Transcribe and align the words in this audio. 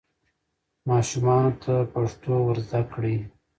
ماشومانو 0.89 1.51
ته 1.63 1.73
پښتو 1.93 2.33
ور 2.45 2.57
زده 2.67 2.81
کړئ. 2.93 3.17